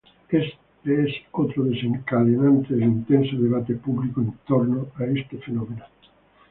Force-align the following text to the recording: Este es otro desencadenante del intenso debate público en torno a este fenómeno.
Este 0.29 0.55
es 0.83 1.13
otro 1.29 1.63
desencadenante 1.63 2.73
del 2.73 2.83
intenso 2.85 3.37
debate 3.37 3.75
público 3.75 4.19
en 4.21 4.31
torno 4.47 4.87
a 4.97 5.03
este 5.03 5.37
fenómeno. 5.37 5.85